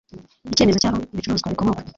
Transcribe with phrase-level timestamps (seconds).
[0.51, 1.81] icyemezo cy aho ibicuruzwa bikomoka